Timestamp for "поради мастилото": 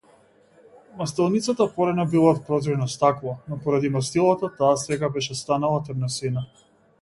3.67-4.51